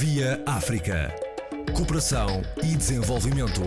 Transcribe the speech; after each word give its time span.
Via 0.00 0.42
África. 0.44 1.14
Cooperação 1.72 2.42
e 2.64 2.74
desenvolvimento. 2.74 3.60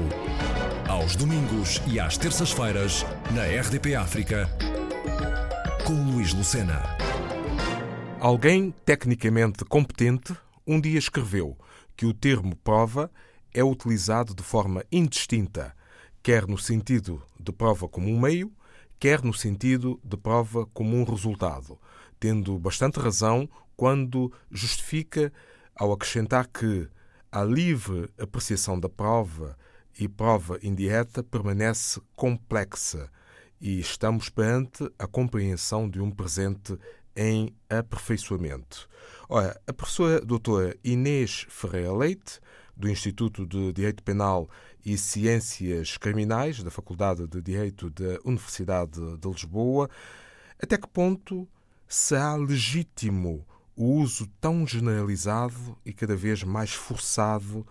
Aos 0.89 1.15
domingos 1.15 1.81
e 1.87 2.01
às 2.01 2.17
terças-feiras, 2.17 3.05
na 3.33 3.43
RDP 3.45 3.95
África, 3.95 4.49
com 5.85 5.93
Luís 6.11 6.33
Lucena. 6.33 6.83
Alguém 8.19 8.71
tecnicamente 8.83 9.63
competente 9.63 10.35
um 10.65 10.81
dia 10.81 10.99
escreveu 10.99 11.57
que 11.95 12.05
o 12.05 12.13
termo 12.13 12.57
prova 12.57 13.09
é 13.53 13.63
utilizado 13.63 14.35
de 14.35 14.43
forma 14.43 14.83
indistinta, 14.91 15.73
quer 16.21 16.45
no 16.45 16.57
sentido 16.57 17.23
de 17.39 17.53
prova 17.53 17.87
como 17.87 18.09
um 18.09 18.19
meio, 18.19 18.51
quer 18.99 19.23
no 19.23 19.33
sentido 19.33 19.97
de 20.03 20.17
prova 20.17 20.65
como 20.73 20.97
um 20.97 21.05
resultado, 21.05 21.79
tendo 22.19 22.59
bastante 22.59 22.99
razão 22.99 23.49
quando 23.77 24.29
justifica 24.51 25.31
ao 25.77 25.91
acrescentar 25.91 26.47
que 26.47 26.87
a 27.31 27.43
livre 27.43 28.09
apreciação 28.17 28.79
da 28.79 28.89
prova 28.89 29.57
e 29.99 30.07
prova 30.07 30.59
indireta 30.63 31.23
permanece 31.23 32.01
complexa 32.15 33.09
e 33.59 33.79
estamos 33.79 34.29
perante 34.29 34.89
a 34.97 35.07
compreensão 35.07 35.89
de 35.89 35.99
um 35.99 36.11
presente 36.11 36.77
em 37.15 37.55
aperfeiçoamento. 37.69 38.87
Ora, 39.27 39.59
a 39.65 39.73
professora 39.73 40.21
doutora 40.21 40.75
Inês 40.83 41.45
Ferreira 41.49 41.91
Leite, 41.91 42.39
do 42.75 42.87
Instituto 42.87 43.45
de 43.45 43.73
Direito 43.73 44.03
Penal 44.03 44.47
e 44.85 44.97
Ciências 44.97 45.97
Criminais 45.97 46.61
da 46.63 46.69
Faculdade 46.69 47.27
de 47.27 47.41
Direito 47.41 47.89
da 47.89 48.19
Universidade 48.23 48.99
de 49.17 49.27
Lisboa, 49.27 49.89
até 50.61 50.77
que 50.77 50.87
ponto 50.87 51.47
será 51.87 52.35
legítimo 52.35 53.45
o 53.77 53.93
uso 53.93 54.27
tão 54.41 54.65
generalizado 54.65 55.77
e 55.85 55.93
cada 55.93 56.15
vez 56.15 56.43
mais 56.43 56.73
forçado 56.73 57.63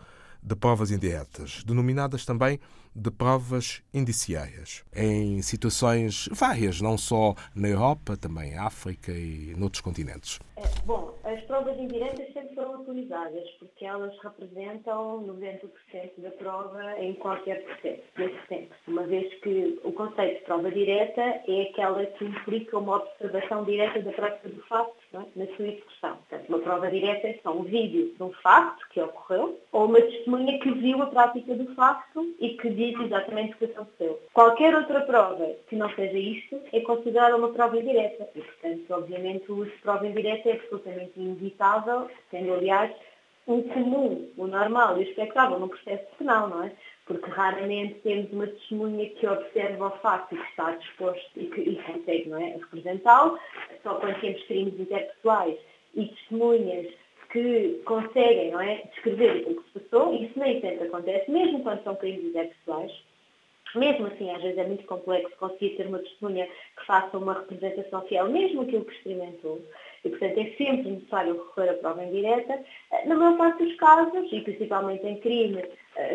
de 0.43 0.55
provas 0.57 0.91
indiretas, 0.91 1.63
denominadas 1.65 2.25
também 2.25 2.61
de 2.97 3.11
provas 3.11 3.83
indiciárias, 3.93 4.83
em 4.95 5.43
situações 5.43 6.29
várias, 6.33 6.81
não 6.81 6.97
só 6.97 7.35
na 7.55 7.69
Europa, 7.69 8.17
também 8.17 8.53
em 8.53 8.59
África 8.59 9.13
e 9.13 9.55
noutros 9.55 9.83
continentes. 9.83 10.41
É, 10.57 10.63
bom, 10.87 11.15
as 11.25 11.39
provas 11.43 11.79
indiretas 11.79 12.33
sempre 12.33 12.55
foram 12.55 12.81
utilizadas, 12.81 13.51
porque 13.59 13.85
elas 13.85 14.17
representam 14.23 15.23
90% 15.27 16.23
da 16.23 16.31
prova 16.31 16.99
em 16.99 17.13
qualquer 17.17 17.63
processo, 17.65 18.03
desde 18.17 18.47
sempre. 18.49 18.79
Uma 18.89 19.07
vez 19.07 19.33
que 19.41 19.79
o 19.85 19.93
conceito 19.93 20.39
de 20.39 20.45
prova 20.47 20.71
direta 20.71 21.21
é 21.21 21.69
aquela 21.71 22.07
que 22.07 22.25
implica 22.25 22.79
uma 22.79 22.97
observação 22.97 23.65
direta 23.65 24.01
da 24.01 24.13
prática 24.13 24.49
do 24.49 24.63
facto 24.63 24.97
é? 25.13 25.19
na 25.37 25.47
sua 25.57 25.69
execução. 25.69 26.16
Portanto, 26.29 26.49
uma 26.49 26.59
prova 26.59 26.91
direta 26.91 27.29
é 27.29 27.39
só 27.41 27.53
um 27.53 27.63
vídeo 27.63 28.13
de 28.17 28.23
um 28.23 28.33
facto 28.33 28.85
que 28.91 29.01
ocorreu, 29.01 29.61
ou 29.71 29.87
uma 29.87 30.01
testemunha 30.01 30.59
que 30.59 30.73
viu 30.73 31.01
a 31.03 31.07
prática 31.07 31.55
do 31.55 31.73
facto 31.75 32.35
e 32.41 32.51
que 32.57 32.69
diz 32.71 32.99
exatamente 32.99 33.55
o 33.55 33.59
que 33.59 33.65
aconteceu. 33.67 34.21
Qualquer 34.33 34.75
outra 34.75 35.03
prova 35.03 35.55
que 35.69 35.77
não 35.77 35.89
seja 35.91 36.19
isto 36.19 36.61
é 36.73 36.81
considerada 36.81 37.37
uma 37.37 37.53
prova 37.53 37.79
indireta. 37.79 38.29
E, 38.35 38.41
portanto, 38.41 38.91
obviamente, 38.91 39.51
o 39.53 39.59
uso 39.59 39.71
de 39.71 39.79
prova 39.79 40.07
indireta 40.07 40.49
é 40.49 40.53
absolutamente 40.55 41.13
inevitável, 41.17 42.09
tendo, 42.31 42.55
aliás, 42.55 42.93
um 43.47 43.63
comum, 43.63 44.29
o 44.37 44.47
normal 44.49 44.97
e 44.97 45.01
o 45.01 45.03
expectável 45.09 45.61
num 45.61 45.69
processo 45.69 46.05
penal, 46.19 46.49
não 46.49 46.65
é? 46.65 46.73
Porque 47.05 47.31
raramente 47.31 47.95
temos 48.01 48.33
uma 48.33 48.49
testemunha 48.49 49.09
que 49.11 49.29
observa 49.29 49.87
o 49.87 49.99
facto 49.99 50.35
e 50.35 50.39
que 50.39 50.49
está 50.51 50.73
disposto 50.73 51.31
e 51.37 51.47
que 51.47 51.61
e 51.61 51.77
consegue 51.85 52.29
não 52.29 52.39
é, 52.39 52.57
representá-lo, 52.57 53.39
só 53.85 53.95
quando 53.95 54.21
temos 54.21 54.43
crimes 54.43 54.81
interpessoais 54.81 55.57
e 55.97 56.07
testemunhas 56.07 56.87
que 57.33 57.83
conseguem 57.85 58.53
não 58.53 58.61
é, 58.61 58.83
descrever 58.95 59.45
o 59.49 59.57
que 59.57 59.73
se 59.73 59.81
passou, 59.81 60.15
isso 60.15 60.39
nem 60.39 60.61
sempre 60.61 60.87
acontece, 60.87 61.31
mesmo 61.31 61.63
quando 61.63 61.83
são 61.83 61.97
crimes 61.97 62.25
interpessoais. 62.25 62.93
Mesmo 63.75 64.07
assim, 64.07 64.31
às 64.31 64.41
vezes 64.41 64.59
é 64.59 64.65
muito 64.65 64.87
complexo 64.87 65.37
conseguir 65.37 65.77
ter 65.77 65.87
uma 65.87 65.99
testemunha 65.99 66.47
que 66.47 66.87
faça 66.87 67.19
uma 67.19 67.35
representação 67.35 68.01
fiel, 68.03 68.29
mesmo 68.31 68.63
aquilo 68.63 68.85
que 68.85 68.95
experimentou. 68.95 69.61
E, 70.05 70.09
portanto, 70.09 70.39
é 70.39 70.45
sempre 70.57 70.91
necessário 70.91 71.35
recorrer 71.35 71.71
à 71.71 71.75
prova 71.75 72.05
indireta. 72.05 72.65
Na 73.07 73.17
maior 73.17 73.37
parte 73.37 73.65
dos 73.65 73.75
casos, 73.77 74.33
e 74.33 74.41
principalmente 74.41 75.05
em 75.05 75.19
crime, 75.19 75.59
eh, 75.59 75.71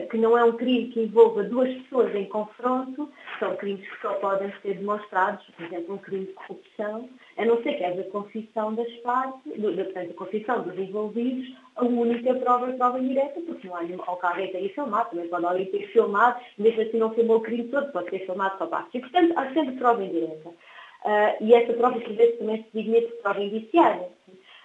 que 0.10 0.18
não 0.18 0.38
é 0.38 0.44
um 0.44 0.52
crime 0.54 0.90
que 0.90 1.02
envolva 1.02 1.44
duas 1.44 1.74
pessoas 1.82 2.14
em 2.14 2.26
confronto, 2.26 3.10
são 3.40 3.56
crimes 3.56 3.88
que 3.90 4.02
só 4.02 4.14
podem 4.16 4.54
ser 4.62 4.76
demonstrados, 4.76 5.44
por 5.56 5.66
exemplo, 5.66 5.96
um 5.96 5.98
crime 5.98 6.26
de 6.26 6.34
corrupção, 6.34 7.10
a 7.38 7.46
não 7.46 7.62
ser 7.64 7.74
que 7.74 7.84
haja 7.84 8.04
confissão 8.04 8.76
das 8.76 8.92
partes, 8.98 9.42
portanto, 9.44 10.12
a 10.12 10.14
confissão 10.14 10.62
dos 10.62 10.78
envolvidos, 10.78 11.52
a 11.76 11.84
única 11.84 12.34
prova 12.36 12.70
é 12.70 12.74
prova 12.74 13.00
indireta, 13.00 13.42
porque 13.42 13.68
não 13.68 13.76
há 13.76 13.84
nenhum, 13.84 14.02
ou 14.06 14.18
que 14.18 14.26
alguém 14.26 14.52
tenha 14.52 14.70
filmado, 14.70 15.10
também 15.10 15.28
pode 15.28 15.46
alguém 15.46 15.66
ter 15.66 15.88
filmado, 15.88 16.40
mesmo 16.58 16.82
assim 16.82 16.98
não 16.98 17.14
filmou 17.16 17.38
o 17.38 17.42
crime 17.42 17.68
todo, 17.70 17.92
pode 17.92 18.12
ter 18.12 18.26
filmado 18.26 18.58
só 18.60 18.68
parte. 18.68 18.98
E, 18.98 19.02
portanto, 19.02 19.34
há 19.36 19.52
sempre 19.54 19.78
prova 19.78 20.04
indireta. 20.04 20.50
Uh, 20.50 21.44
e 21.44 21.56
essa 21.56 21.74
prova, 21.74 22.00
por 22.00 22.14
vezes, 22.14 22.38
também 22.38 22.58
se 22.58 22.70
designa 22.72 23.08
por 23.08 23.22
prova 23.24 23.42
indiciária. 23.42 24.10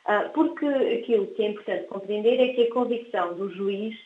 Uh, 0.06 0.30
porque 0.34 0.66
aquilo 0.66 1.26
que 1.28 1.42
é 1.42 1.48
importante 1.48 1.86
compreender 1.86 2.38
é 2.38 2.52
que 2.52 2.64
a 2.64 2.72
convicção 2.72 3.34
do 3.34 3.50
juiz 3.50 3.96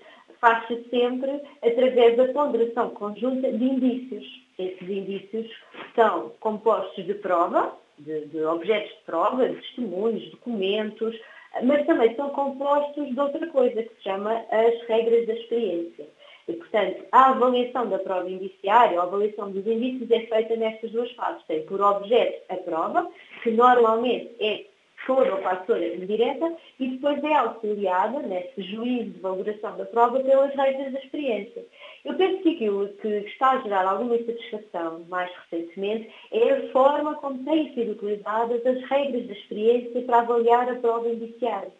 faz-se 0.40 0.84
sempre 0.88 1.40
através 1.62 2.16
da 2.16 2.32
ponderação 2.32 2.90
conjunta 2.90 3.52
de 3.52 3.64
indícios. 3.64 4.24
Esses 4.58 4.88
indícios 4.88 5.50
são 5.94 6.32
compostos 6.40 7.04
de 7.04 7.14
prova, 7.14 7.74
de, 7.98 8.26
de 8.26 8.42
objetos 8.44 8.90
de 8.90 9.04
prova, 9.04 9.48
de 9.48 9.56
testemunhos, 9.56 10.30
documentos, 10.30 11.18
mas 11.62 11.84
também 11.86 12.14
são 12.14 12.30
compostos 12.30 13.08
de 13.08 13.20
outra 13.20 13.46
coisa 13.48 13.82
que 13.82 13.94
se 13.96 14.02
chama 14.02 14.32
as 14.50 14.82
regras 14.88 15.26
da 15.26 15.34
experiência. 15.34 16.06
E, 16.48 16.52
portanto, 16.54 17.04
a 17.12 17.30
avaliação 17.30 17.88
da 17.88 17.98
prova 17.98 18.28
indiciária, 18.28 18.98
a 18.98 19.04
avaliação 19.04 19.50
dos 19.50 19.66
indícios 19.66 20.10
é 20.10 20.20
feita 20.20 20.56
nestas 20.56 20.90
duas 20.90 21.10
fases. 21.12 21.42
Tem 21.46 21.62
por 21.64 21.80
objeto 21.80 22.42
a 22.48 22.56
prova, 22.56 23.08
que 23.42 23.50
normalmente 23.50 24.34
é 24.40 24.64
quase 25.06 25.66
toda 25.66 25.86
indireta, 25.86 26.54
e 26.78 26.88
depois 26.88 27.22
é 27.24 27.34
auxiliada, 27.34 28.20
nesse 28.20 28.62
juízo 28.62 29.10
de 29.10 29.20
valoração 29.20 29.76
da 29.76 29.84
prova, 29.86 30.20
pelas 30.20 30.54
regras 30.54 30.92
da 30.92 30.98
experiência. 30.98 31.64
Eu 32.04 32.14
penso 32.14 32.42
que 32.42 32.54
aquilo 32.54 32.88
que 32.88 33.08
está 33.08 33.52
a 33.52 33.60
gerar 33.60 33.86
alguma 33.86 34.16
insatisfação 34.16 35.04
mais 35.08 35.30
recentemente 35.50 36.10
é 36.32 36.52
a 36.52 36.68
forma 36.72 37.14
como 37.16 37.44
têm 37.44 37.74
sido 37.74 37.92
utilizadas 37.92 38.64
as 38.64 38.82
regras 38.88 39.26
da 39.26 39.32
experiência 39.32 40.02
para 40.02 40.20
avaliar 40.20 40.68
a 40.68 40.76
prova 40.76 41.08
indiciária 41.08 41.72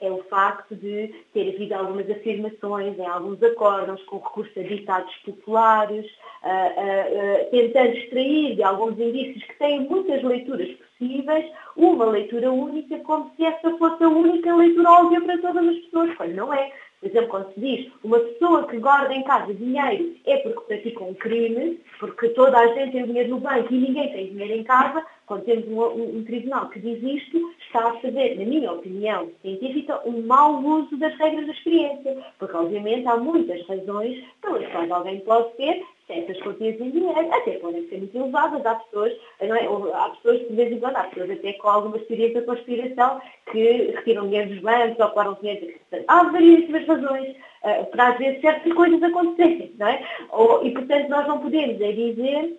é 0.00 0.10
o 0.10 0.22
facto 0.24 0.74
de 0.76 1.08
ter 1.32 1.54
havido 1.54 1.74
algumas 1.74 2.10
afirmações 2.10 2.98
em 2.98 3.06
alguns 3.06 3.42
acordos 3.42 4.02
com 4.04 4.18
recurso 4.18 4.60
a 4.60 4.62
ditados 4.62 5.14
populares, 5.24 6.04
uh, 6.42 6.48
uh, 6.48 7.46
uh, 7.46 7.50
tentando 7.50 7.96
extrair 7.96 8.56
de 8.56 8.62
alguns 8.62 8.98
indícios 8.98 9.42
que 9.44 9.58
têm 9.58 9.80
muitas 9.88 10.22
leituras 10.22 10.68
possíveis, 10.98 11.46
uma 11.76 12.06
leitura 12.06 12.50
única, 12.50 12.98
como 13.00 13.30
se 13.36 13.44
essa 13.44 13.76
fosse 13.78 14.02
a 14.02 14.08
única 14.08 14.54
leitura 14.54 14.90
óbvia 14.90 15.20
para 15.20 15.38
todas 15.38 15.68
as 15.68 15.76
pessoas, 15.76 16.14
quando 16.16 16.34
não 16.34 16.52
é. 16.52 16.72
Por 17.00 17.10
exemplo, 17.10 17.28
quando 17.28 17.54
se 17.54 17.60
diz 17.60 17.92
uma 18.02 18.18
pessoa 18.18 18.66
que 18.66 18.78
guarda 18.78 19.12
em 19.12 19.22
casa 19.22 19.52
dinheiro 19.52 20.14
é 20.24 20.38
porque 20.38 20.60
pratica 20.60 21.04
um 21.04 21.14
crime, 21.14 21.78
porque 22.00 22.30
toda 22.30 22.58
a 22.58 22.66
gente 22.74 22.92
tem 22.92 23.04
dinheiro 23.04 23.30
no 23.30 23.40
banco 23.40 23.72
e 23.72 23.76
ninguém 23.76 24.12
tem 24.12 24.30
dinheiro 24.30 24.54
em 24.54 24.64
casa, 24.64 25.04
quando 25.26 25.44
temos 25.44 25.68
um, 25.68 25.78
um, 25.78 26.18
um, 26.18 26.24
tribunal 26.24 26.68
que 26.70 26.80
diz 26.80 27.02
isto, 27.02 27.52
está 27.60 27.90
a 27.90 27.94
fazer, 28.00 28.38
na 28.38 28.46
minha 28.46 28.72
opinião 28.72 29.30
científica, 29.42 30.00
um 30.06 30.22
mau 30.22 30.58
uso 30.62 30.96
das 30.96 31.14
regras 31.16 31.46
da 31.46 31.52
experiência. 31.52 32.16
Porque, 32.38 32.56
obviamente, 32.56 33.06
há 33.06 33.16
muitas 33.16 33.66
razões 33.66 34.24
pelas 34.40 34.66
quais 34.72 34.90
alguém 34.90 35.20
pode 35.20 35.52
ter 35.56 35.84
certas 36.06 36.40
quantias 36.40 36.80
em 36.80 36.90
dinheiro, 36.90 37.34
até 37.34 37.52
podem 37.58 37.88
ser 37.88 37.98
muito 37.98 38.16
elevadas. 38.16 38.64
Há 38.64 38.74
pessoas, 38.76 39.12
não 39.40 39.56
é? 39.56 39.94
há 39.94 40.08
pessoas 40.10 40.38
que, 40.38 40.48
de 40.48 40.54
vez 40.54 40.72
em 40.72 40.78
quando, 40.78 40.96
há 40.96 41.04
pessoas 41.04 41.30
até 41.30 41.52
com 41.54 41.68
algumas 41.68 42.06
teorias 42.06 42.34
da 42.34 42.42
conspiração 42.42 43.20
que 43.50 43.92
retiram 43.94 44.28
dinheiro 44.28 44.50
dos 44.50 44.60
bancos 44.60 44.98
ou 44.98 45.10
guardam 45.10 45.38
dinheiro. 45.40 45.74
Há 46.08 46.24
variedíssimas 46.24 46.86
razões 46.86 47.36
uh, 47.64 47.86
para, 47.90 48.08
às 48.08 48.18
vezes, 48.18 48.40
certas 48.40 48.72
coisas 48.72 49.02
acontecerem, 49.02 49.72
não 49.78 49.88
é? 49.88 50.06
Ou, 50.30 50.64
e, 50.64 50.70
portanto, 50.72 51.08
nós 51.08 51.26
não 51.26 51.40
podemos 51.40 51.80
é 51.80 51.92
dizer 51.92 52.56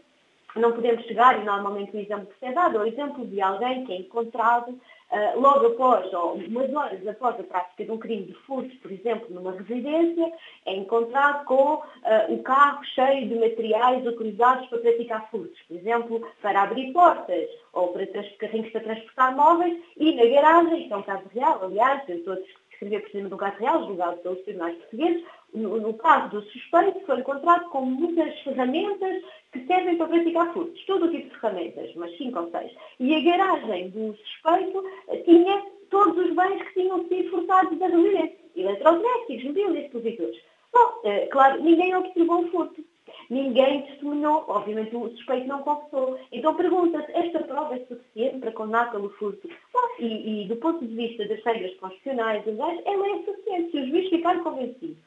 não 0.55 0.71
podemos 0.71 1.05
chegar, 1.05 1.39
e 1.39 1.45
normalmente 1.45 1.95
o 1.95 1.99
exemplo 1.99 2.27
que 2.27 2.39
se 2.39 2.45
é 2.45 2.51
dado, 2.51 2.79
o 2.79 2.85
exemplo 2.85 3.25
de 3.27 3.39
alguém 3.41 3.85
que 3.85 3.93
é 3.93 3.97
encontrado 3.97 4.79
uh, 5.11 5.39
logo 5.39 5.67
após, 5.67 6.11
ou 6.13 6.33
umas 6.35 6.73
horas 6.73 7.07
após 7.07 7.39
a 7.39 7.43
prática 7.43 7.85
de 7.85 7.91
um 7.91 7.97
crime 7.97 8.25
de 8.25 8.33
furto, 8.33 8.75
por 8.77 8.91
exemplo, 8.91 9.27
numa 9.29 9.51
residência, 9.51 10.31
é 10.65 10.75
encontrado 10.75 11.45
com 11.45 11.75
uh, 11.75 11.83
o 12.29 12.41
carro 12.43 12.83
cheio 12.83 13.27
de 13.27 13.35
materiais 13.35 14.05
utilizados 14.05 14.67
para 14.67 14.79
praticar 14.79 15.29
furtos, 15.29 15.61
por 15.67 15.77
exemplo, 15.77 16.27
para 16.41 16.63
abrir 16.63 16.91
portas 16.93 17.49
ou 17.73 17.89
para 17.89 18.07
carrinhos 18.39 18.71
para 18.71 18.81
transportar 18.81 19.35
móveis, 19.35 19.81
e 19.97 20.13
na 20.15 20.25
garagem, 20.25 20.81
isto 20.81 20.93
é 20.93 20.97
um 20.97 21.03
caso 21.03 21.23
real, 21.33 21.59
aliás, 21.63 22.01
eu 22.07 22.17
estou 22.17 22.33
a 22.33 22.37
descrever 22.69 23.01
por 23.01 23.11
cima 23.11 23.27
de 23.27 23.33
um 23.33 23.37
caso 23.37 23.57
real, 23.57 23.85
julgado 23.85 24.17
pelos 24.17 24.41
tribunais 24.41 24.77
portugueses, 24.77 25.23
no, 25.53 25.79
no, 25.79 25.93
caso 25.93 26.29
do 26.29 26.41
suspeito, 26.43 26.99
foi 27.05 27.19
encontrado 27.19 27.69
com 27.69 27.81
muitas 27.81 28.37
ferramentas 28.41 29.23
que 29.51 29.65
servem 29.65 29.97
para 29.97 30.07
praticar 30.07 30.53
furtos, 30.53 30.85
todo 30.85 31.05
o 31.05 31.11
tipo 31.11 31.29
de 31.29 31.39
ferramentas, 31.39 31.95
mas 31.95 32.17
cinco 32.17 32.39
ou 32.39 32.51
seis. 32.51 32.71
E 32.99 33.15
a 33.15 33.21
garagem 33.21 33.89
do 33.89 34.15
suspeito 34.15 34.83
tinha 35.25 35.65
todos 35.89 36.17
os 36.17 36.35
bens 36.35 36.61
que 36.63 36.81
tinham 36.81 37.07
sido 37.07 37.29
furtados 37.29 37.77
da 37.79 37.87
residência. 37.87 38.37
eletrodomésticos, 38.55 39.43
mobília, 39.45 39.85
expositores. 39.85 40.41
Bom, 40.73 41.01
claro, 41.31 41.63
ninguém 41.63 41.95
observou 41.95 42.43
o 42.43 42.47
furto. 42.49 42.83
Ninguém 43.29 43.81
testemunhou, 43.83 44.45
obviamente 44.47 44.95
o 44.95 45.09
suspeito 45.09 45.47
não 45.47 45.61
confessou. 45.61 46.19
Então 46.31 46.55
pergunta-se, 46.55 47.11
esta 47.11 47.39
prova 47.39 47.75
é 47.75 47.85
suficiente 47.85 48.39
para 48.39 48.51
condenar 48.51 48.91
pelo 48.91 49.09
furto? 49.11 49.49
Bom, 49.73 49.87
e, 49.99 50.43
e, 50.43 50.47
do 50.47 50.55
ponto 50.57 50.85
de 50.85 50.95
vista 50.95 51.27
das 51.27 51.43
regras 51.43 51.75
constitucionais, 51.75 52.43
ela 52.47 53.09
é 53.09 53.23
suficiente. 53.23 53.71
Se 53.71 53.77
o 53.77 53.87
juiz 53.87 54.09
ficar 54.09 54.41
convencido 54.43 54.97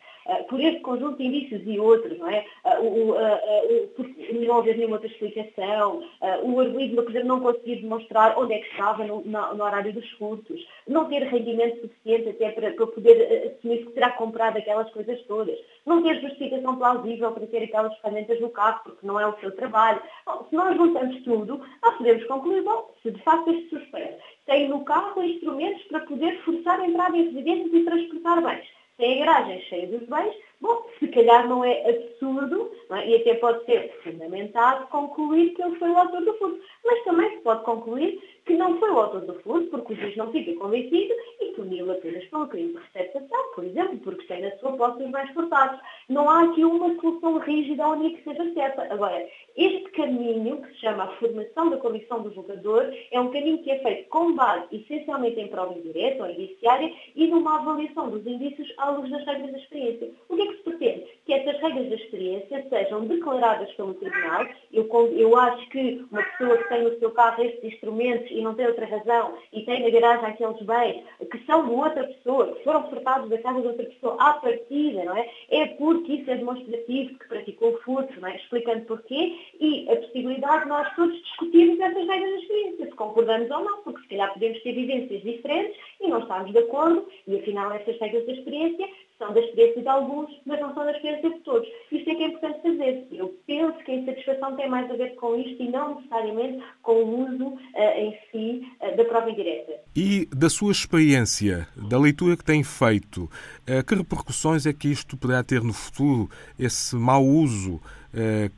por 0.48 0.60
este 0.60 0.80
conjunto 0.80 1.18
de 1.18 1.24
indícios 1.24 1.62
e 1.64 1.78
outros, 1.78 2.18
não 2.18 2.28
é? 2.28 2.44
Uh, 2.64 2.86
uh, 2.86 3.12
uh, 3.12 4.46
não 4.46 4.58
haver 4.58 4.76
nenhuma 4.76 4.96
outra 4.96 5.08
explicação, 5.08 6.02
o 6.42 6.60
arguído, 6.60 7.02
por 7.02 7.10
exemplo, 7.10 7.28
não 7.28 7.40
conseguir 7.40 7.76
demonstrar 7.76 8.38
onde 8.38 8.54
é 8.54 8.58
que 8.58 8.70
estava 8.70 9.04
no, 9.04 9.22
no, 9.22 9.54
no, 9.54 9.64
horário 9.64 9.92
dos 9.92 10.08
furtos, 10.12 10.66
não 10.86 11.06
ter 11.06 11.22
rendimento 11.24 11.80
suficiente 11.80 12.30
até 12.30 12.50
para, 12.50 12.72
para 12.72 12.86
poder 12.86 13.54
assumir 13.56 13.86
que 13.86 13.92
terá 13.92 14.10
comprado 14.10 14.56
aquelas 14.56 14.90
coisas 14.90 15.20
todas, 15.22 15.58
não 15.84 16.02
ter 16.02 16.20
justificação 16.20 16.76
plausível 16.76 17.32
para 17.32 17.46
ter 17.46 17.64
aquelas 17.64 17.96
ferramentas 17.98 18.40
no 18.40 18.50
carro, 18.50 18.80
porque 18.84 19.06
não 19.06 19.18
é 19.18 19.26
o 19.26 19.38
seu 19.40 19.54
trabalho. 19.54 20.02
Bom, 20.26 20.46
se 20.48 20.56
nós 20.56 20.76
juntamos 20.76 21.22
tudo, 21.22 21.60
nós 21.82 21.96
podemos 21.96 22.24
concluir, 22.26 22.62
bom, 22.62 22.90
se 23.02 23.10
de 23.10 23.22
facto 23.22 23.50
este 23.50 23.68
suspeito 23.70 24.20
tem 24.46 24.68
no 24.68 24.84
carro 24.84 25.22
instrumentos 25.22 25.82
para 25.84 26.00
poder 26.00 26.40
forçar 26.42 26.80
a 26.80 26.86
entrada 26.86 27.16
em 27.16 27.26
residências 27.30 27.72
e 27.72 27.84
transportar 27.84 28.42
bens, 28.42 28.66
tem 29.00 29.22
a 29.22 29.24
garagem 29.24 29.60
cheia 29.62 29.86
dos 29.86 30.06
bens, 30.06 30.36
bom, 30.60 30.86
se 30.98 31.08
calhar 31.08 31.48
não 31.48 31.64
é 31.64 31.88
absurdo, 31.88 32.70
não 32.88 32.96
é? 32.96 33.08
e 33.08 33.16
até 33.16 33.34
pode 33.34 33.64
ser 33.64 33.92
fundamentado, 34.02 34.86
concluir 34.88 35.50
que 35.54 35.62
ele 35.62 35.76
foi 35.76 35.90
o 35.90 35.98
autor 35.98 36.24
do 36.24 36.34
furto. 36.34 36.60
Mas 36.84 37.04
também 37.04 37.30
se 37.30 37.38
pode 37.38 37.64
concluir 37.64 38.22
que 38.46 38.54
não 38.54 38.78
foi 38.78 38.90
o 38.90 38.98
autor 38.98 39.20
do 39.22 39.34
furto, 39.40 39.68
porque 39.68 39.92
o 39.92 39.96
juiz 39.96 40.16
não 40.16 40.32
fica 40.32 40.52
convencido 40.54 41.14
e 41.40 41.52
puni-lo 41.52 41.92
apenas 41.92 42.24
pelo 42.26 42.48
crime 42.48 42.72
de 42.72 42.78
receptação, 42.78 43.52
por 43.54 43.64
exemplo, 43.64 43.98
porque 43.98 44.26
tem 44.26 44.42
na 44.42 44.50
sua 44.58 44.72
posse 44.76 45.02
os 45.02 45.10
bens 45.10 45.30
furtados. 45.30 45.80
Não 46.08 46.28
há 46.28 46.44
aqui 46.44 46.64
uma 46.64 46.94
solução 47.00 47.38
rígida 47.38 47.86
única 47.88 48.16
que 48.18 48.24
seja 48.24 48.54
certa. 48.54 48.92
Agora, 48.92 49.26
este 49.56 49.90
caminho, 49.90 50.62
que 50.62 50.68
se 50.72 50.80
chama 50.80 51.04
a 51.04 51.16
formação 51.16 51.70
da 51.70 51.76
comissão 51.76 52.22
do 52.22 52.34
julgador, 52.34 52.92
é 53.12 53.20
um 53.20 53.30
caminho 53.30 53.62
que 53.62 53.70
é 53.70 53.78
feito 53.80 54.08
com 54.08 54.34
base 54.34 54.64
essencialmente 54.72 55.38
em 55.38 55.48
prova 55.48 55.74
indireta 55.74 56.24
ou 56.24 56.30
indiciária 56.30 56.92
e 57.14 57.26
numa 57.26 57.56
avaliação 57.56 58.10
dos 58.10 58.26
indícios 58.26 58.72
à 58.78 58.90
luz 58.90 59.10
das 59.10 59.24
regras 59.26 59.52
da 59.52 59.58
experiência. 59.58 60.10
O 60.28 60.36
que 60.36 60.42
é 60.42 60.46
que 60.50 60.56
se 60.56 60.62
pretende? 60.62 61.06
Que 61.24 61.32
essas 61.34 61.60
regras 61.60 61.88
da 61.88 61.94
experiência 61.94 62.66
sejam 62.68 63.06
declaradas 63.06 63.70
pelo 63.72 63.94
tribunal. 63.94 64.46
Eu, 64.72 64.88
eu 65.12 65.36
acho 65.36 65.68
que 65.70 66.04
uma 66.10 66.22
pessoa 66.22 66.58
que 66.58 66.68
tem 66.68 66.82
no 66.82 66.98
seu 66.98 67.10
carro 67.10 67.44
estes 67.44 67.72
instrumentos 67.72 68.30
e 68.30 68.40
não 68.40 68.54
tem 68.54 68.66
outra 68.66 68.86
razão 68.86 69.34
e 69.52 69.62
tem 69.64 69.82
na 69.82 69.90
garagem 69.90 70.26
aqueles 70.26 70.62
bens 70.62 71.04
que 71.30 71.46
são 71.46 71.64
de 71.66 71.70
outra 71.72 72.04
pessoa, 72.04 72.54
que 72.54 72.64
foram 72.64 72.88
furtados 72.88 73.30
da 73.30 73.38
casa 73.38 73.60
de 73.60 73.66
outra 73.68 73.84
pessoa 73.84 74.16
à 74.18 74.34
partida, 74.34 75.04
não 75.04 75.16
é? 75.16 75.28
É 75.50 75.66
porque 75.66 76.14
isso 76.14 76.30
é 76.30 76.36
demonstrativo 76.36 77.18
que 77.18 77.28
praticou 77.28 77.78
furto, 77.80 78.20
não 78.20 78.28
é? 78.28 78.36
Explicando 78.36 78.84
porquê 78.86 79.36
e 79.60 79.88
a 79.90 79.96
possibilidade 79.96 80.64
de 80.64 80.68
nós 80.68 80.94
todos 80.94 81.16
discutirmos 81.22 81.78
essas 81.80 82.06
regras 82.06 82.30
da 82.30 82.38
experiência, 82.38 82.86
se 82.86 82.92
concordamos 82.92 83.50
ou 83.50 83.64
não, 83.64 83.82
porque 83.82 84.00
se 84.02 84.08
calhar 84.08 84.32
podemos 84.32 84.62
ter 84.62 84.72
vivências 84.72 85.22
diferentes 85.22 85.76
e 86.00 86.08
não 86.08 86.20
estamos 86.20 86.52
de 86.52 86.58
acordo 86.58 87.06
e 87.26 87.36
afinal 87.36 87.72
essas 87.72 87.98
regras 87.98 88.26
da 88.26 88.32
experiência 88.32 88.88
são 89.20 89.34
da 89.34 89.40
experiência 89.40 89.82
de 89.82 89.88
alguns, 89.88 90.30
mas 90.46 90.58
não 90.60 90.72
são 90.74 90.84
da 90.84 90.92
experiência 90.92 91.30
de 91.30 91.38
todos. 91.40 91.68
Isto 91.92 92.10
é 92.10 92.14
que 92.14 92.22
é 92.22 92.26
importante 92.28 92.62
fazer. 92.62 93.06
Eu 93.12 93.38
penso 93.46 93.78
que 93.84 93.92
a 93.92 93.94
insatisfação 93.96 94.56
tem 94.56 94.68
mais 94.68 94.90
a 94.90 94.94
ver 94.94 95.14
com 95.16 95.36
isto 95.36 95.62
e 95.62 95.68
não 95.68 95.96
necessariamente 95.96 96.64
com 96.82 96.92
o 96.92 97.30
uso 97.30 97.46
uh, 97.48 97.58
em 97.96 98.18
si 98.32 98.66
uh, 98.80 98.96
da 98.96 99.04
prova 99.04 99.30
indireta. 99.30 99.74
E 99.94 100.26
da 100.34 100.48
sua 100.48 100.72
experiência, 100.72 101.68
da 101.76 101.98
leitura 101.98 102.36
que 102.36 102.44
tem 102.44 102.64
feito, 102.64 103.24
uh, 103.24 103.86
que 103.86 103.94
repercussões 103.94 104.64
é 104.64 104.72
que 104.72 104.88
isto 104.88 105.18
poderá 105.18 105.44
ter 105.44 105.62
no 105.62 105.74
futuro, 105.74 106.30
esse 106.58 106.96
mau 106.96 107.22
uso 107.22 107.78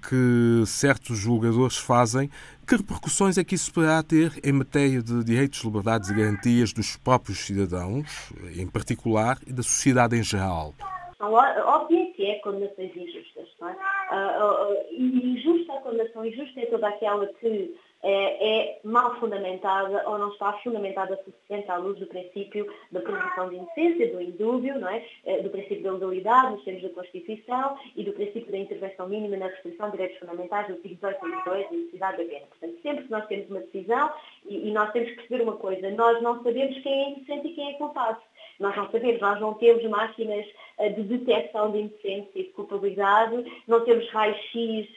que 0.08 0.66
certos 0.66 1.18
julgadores 1.18 1.76
fazem 1.76 2.30
que 2.66 2.76
repercussões 2.76 3.36
é 3.36 3.44
que 3.44 3.54
isso 3.54 3.72
poderá 3.72 4.02
ter 4.02 4.32
em 4.42 4.52
matéria 4.52 5.02
de 5.02 5.24
direitos, 5.24 5.62
liberdades 5.62 6.08
e 6.08 6.14
garantias 6.14 6.72
dos 6.72 6.96
próprios 6.96 7.38
cidadãos, 7.40 8.32
em 8.56 8.66
particular, 8.66 9.36
e 9.46 9.52
da 9.52 9.62
sociedade 9.62 10.16
em 10.16 10.22
geral? 10.22 10.72
Óbvio 11.20 12.12
que 12.14 12.24
é 12.24 12.38
condenações 12.38 12.96
injustas. 12.96 13.48
Não 13.60 13.68
é? 13.68 13.72
Uh, 13.72 14.72
uh, 14.72 14.94
injusta 14.94 15.72
a 15.74 15.80
condenação 15.82 16.24
injusta 16.24 16.60
é 16.60 16.66
toda 16.66 16.88
aquela 16.88 17.26
que 17.26 17.74
é, 18.02 18.68
é, 18.68 18.80
mal 18.82 19.14
fundamentada 19.20 20.08
ou 20.08 20.18
não 20.18 20.30
está 20.30 20.52
fundamentada 20.54 21.16
suficiente 21.24 21.70
à 21.70 21.76
luz 21.76 21.98
do 21.98 22.06
princípio 22.06 22.66
da 22.90 23.00
presunção 23.00 23.48
de 23.48 23.56
inocência, 23.56 24.12
do 24.12 24.20
indúbio, 24.20 24.78
não 24.78 24.88
é? 24.88 25.04
Eh, 25.24 25.40
do 25.42 25.50
princípio 25.50 25.82
da 25.84 25.92
legalidade 25.92 26.52
nos 26.52 26.64
termos 26.64 26.82
da 26.82 26.88
Constituição 26.90 27.78
e 27.94 28.02
do 28.02 28.12
princípio 28.12 28.50
da 28.50 28.58
intervenção 28.58 29.08
mínima 29.08 29.36
na 29.36 29.46
restrição 29.46 29.86
de 29.86 29.92
direitos 29.92 30.18
fundamentais 30.18 30.66
do 30.66 30.74
artigo 30.74 30.94
18 30.94 31.26
e 31.26 31.44
2 31.44 31.66
e 31.70 31.76
necessidade 31.76 32.16
da 32.18 32.24
pena. 32.24 32.46
Portanto, 32.46 32.82
sempre 32.82 33.04
que 33.04 33.10
nós 33.10 33.26
temos 33.26 33.50
uma 33.50 33.60
decisão, 33.60 34.12
e, 34.46 34.68
e 34.68 34.72
nós 34.72 34.90
temos 34.92 35.10
que 35.10 35.16
perceber 35.16 35.42
uma 35.42 35.56
coisa, 35.56 35.90
nós 35.90 36.20
não 36.22 36.42
sabemos 36.42 36.78
quem 36.82 36.92
é 36.92 37.10
inocente 37.10 37.48
e 37.48 37.54
quem 37.54 37.70
é 37.70 37.74
culpado. 37.74 38.18
Nós 38.58 38.76
não 38.76 38.90
sabemos, 38.90 39.20
nós 39.20 39.40
não 39.40 39.54
temos 39.54 39.82
máquinas 39.84 40.46
eh, 40.78 40.88
de 40.90 41.02
detecção 41.02 41.70
de 41.70 41.78
inocência 41.78 42.30
e 42.34 42.42
de 42.44 42.50
culpabilidade, 42.50 43.62
não 43.66 43.84
temos 43.84 44.08
raios-x 44.10 44.88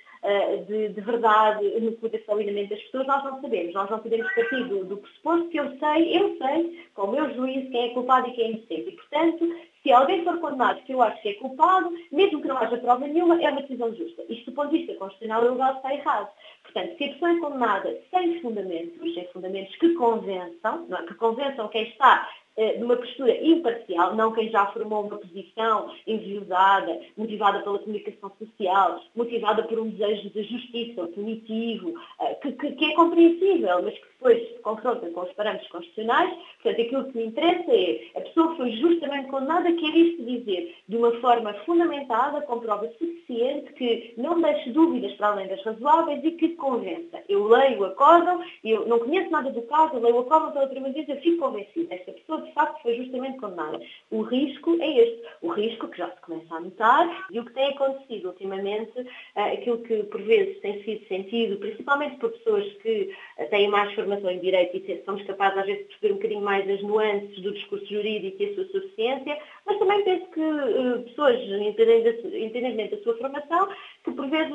de, 0.67 0.89
de, 0.89 1.01
verdade 1.01 1.79
no 1.79 1.91
coração 1.93 2.41
e 2.41 2.45
na 2.45 2.51
mente 2.51 2.69
das 2.69 2.81
pessoas, 2.83 3.07
nós 3.07 3.23
não 3.23 3.41
sabemos. 3.41 3.73
Nós 3.73 3.89
não 3.89 3.99
podemos 3.99 4.33
partir 4.33 4.63
do, 4.65 4.85
do 4.85 4.97
pressuposto 4.97 5.49
que 5.49 5.57
eu 5.57 5.77
sei, 5.77 6.17
eu 6.17 6.37
sei, 6.37 6.87
com 6.93 7.03
o 7.03 7.11
meu 7.11 7.33
juízo, 7.33 7.69
quem 7.69 7.89
é 7.89 7.93
culpado 7.93 8.27
e 8.29 8.31
quem 8.33 8.45
é 8.45 8.49
inocente. 8.49 8.89
E, 8.89 8.91
portanto, 8.91 9.55
se 9.83 9.91
alguém 9.91 10.23
for 10.23 10.39
condenado 10.39 10.81
que 10.81 10.93
eu 10.93 11.01
acho 11.01 11.21
que 11.21 11.29
é 11.29 11.33
culpado, 11.35 11.93
mesmo 12.11 12.41
que 12.41 12.47
não 12.47 12.57
haja 12.57 12.77
prova 12.77 13.05
nenhuma, 13.07 13.41
é 13.41 13.51
uma 13.51 13.61
decisão 13.61 13.93
justa. 13.93 14.23
Isto 14.27 14.49
do 14.49 14.55
ponto 14.55 14.71
de 14.71 14.79
vista 14.79 14.95
constitucional 14.95 15.45
e 15.45 15.49
legal 15.49 15.75
está 15.75 15.93
errado. 15.93 16.29
Portanto, 16.63 16.97
se 16.97 17.03
a 17.03 17.13
pessoa 17.13 17.31
é 17.31 17.39
condenada 17.39 17.97
sem 18.09 18.41
fundamentos, 18.41 19.13
sem 19.13 19.27
fundamentos 19.27 19.75
que 19.75 19.93
convençam, 19.93 20.87
não 20.89 20.97
é? 20.97 21.03
que 21.03 21.13
convençam 21.13 21.67
quem 21.67 21.83
está 21.83 22.27
eh, 22.27 22.44
de 22.57 22.83
uma 22.83 22.95
postura 22.95 23.35
imparcial, 23.43 24.15
não 24.15 24.31
quem 24.31 24.49
já 24.49 24.65
formou 24.67 25.05
uma 25.05 25.17
posição 25.17 25.91
enviosada, 26.07 26.99
motivada 27.17 27.59
pela 27.59 27.79
comunicação 27.79 28.31
social, 28.39 29.01
motivada 29.15 29.63
por 29.63 29.79
um 29.79 29.89
desejo 29.89 30.29
de 30.29 30.43
justiça 30.43 31.07
punitivo, 31.07 31.93
eh, 32.21 32.33
que, 32.35 32.51
que, 32.53 32.71
que, 32.71 32.85
é 32.85 32.95
compreensível, 32.95 33.83
mas 33.83 33.93
que 33.93 34.05
depois 34.13 34.47
se 34.47 34.59
confronta 34.59 35.09
com 35.09 35.21
os 35.21 35.33
parâmetros 35.33 35.69
constitucionais. 35.69 36.33
Portanto, 36.61 36.81
aquilo 36.81 37.05
que 37.05 37.17
me 37.17 37.25
interessa 37.25 37.71
é 37.71 38.07
a 38.15 38.21
pessoa 38.21 38.55
foi 38.55 38.71
justamente 38.71 39.29
condenada, 39.29 39.71
quer 39.73 39.95
isto 39.95 40.23
dizer, 40.23 40.75
de 40.87 40.97
uma 40.97 41.11
forma 41.19 41.53
fundamentada, 41.65 42.41
com 42.41 42.59
prova 42.59 42.87
suficiente, 42.97 43.73
que 43.73 44.13
não 44.17 44.39
deixe 44.41 44.71
dúvidas 44.71 45.13
para 45.13 45.27
além 45.27 45.47
das 45.47 45.63
razoáveis 45.63 46.23
e 46.23 46.31
que 46.31 46.49
convença. 46.55 47.21
Eu 47.27 47.47
leio 47.47 47.81
o 47.81 47.85
acórdão, 47.85 48.41
eu 48.63 48.87
não 48.87 48.99
conheço 48.99 49.29
nada 49.29 49.51
do 49.51 49.61
caso, 49.63 49.95
eu 49.95 50.01
leio 50.01 50.15
o 50.15 50.19
acórdão 50.19 50.51
pela 50.51 50.67
primeira 50.67 50.93
vez, 50.93 51.09
eu 51.09 51.17
fico 51.17 51.37
convencida. 51.37 51.93
Esta 51.93 52.13
pessoa 52.13 52.44
de 52.45 52.53
facto 52.53 52.81
foi 52.81 52.95
justamente 52.95 53.37
condenada. 53.39 53.79
O 54.11 54.21
risco 54.21 54.77
é 54.81 54.97
este, 54.99 55.21
o 55.41 55.49
risco 55.49 55.87
que 55.87 55.97
já 55.97 56.09
se 56.09 56.21
começa 56.21 56.55
a 56.55 56.59
notar 56.59 57.27
e 57.31 57.39
o 57.39 57.45
que 57.45 57.53
tem 57.53 57.69
acontecido 57.69 58.29
ultimamente, 58.29 59.05
eh, 59.35 59.53
aquilo 59.53 59.79
que 59.79 60.03
por 60.03 60.21
vezes 60.21 60.59
tem 60.61 60.83
sido 60.83 61.07
sentido, 61.07 61.57
principalmente 61.57 62.17
por 62.17 62.31
pessoas 62.31 62.65
que 62.81 63.13
eh, 63.37 63.45
têm 63.45 63.67
mais 63.67 63.93
formação 63.93 64.29
em 64.29 64.39
direito 64.39 64.77
e 64.77 65.03
somos 65.05 65.23
capazes 65.23 65.57
às 65.59 65.65
vezes 65.65 65.81
de 65.83 65.87
perceber 65.89 66.13
um 66.13 66.17
bocadinho 66.17 66.41
mais 66.41 66.69
as 66.69 66.81
nuances 66.81 67.41
do 67.41 67.53
discurso 67.53 67.85
jurídico 67.87 68.41
e 68.41 68.45
a 68.45 68.55
sua 68.55 68.65
suficiência, 68.65 69.37
mas 69.65 69.79
também 69.79 70.03
penso 70.03 70.25
que 70.27 70.41
uh, 70.41 71.03
pessoas, 71.03 71.39
independentemente 71.41 72.95
da 72.95 73.03
sua 73.03 73.17
formação, 73.17 73.69
que 74.05 74.11
por 74.11 74.29
vezes 74.29 74.53